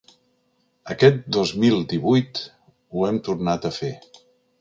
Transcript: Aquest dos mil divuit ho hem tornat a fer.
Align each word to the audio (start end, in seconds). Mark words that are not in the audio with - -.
Aquest 0.93 1.19
dos 1.35 1.51
mil 1.63 1.77
divuit 1.91 2.41
ho 2.91 3.05
hem 3.11 3.21
tornat 3.29 3.69
a 3.71 3.73
fer. 3.77 3.93